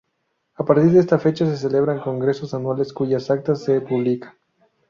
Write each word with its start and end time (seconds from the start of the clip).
A 0.55 0.65
partir 0.65 0.89
de 0.91 0.99
esta 0.99 1.19
fecha 1.19 1.45
se 1.45 1.55
celebran 1.57 1.99
congresos 2.01 2.55
anuales 2.55 2.91
cuyas 2.91 3.29
actas 3.29 3.63
se 3.63 3.81
publican. 3.81 4.33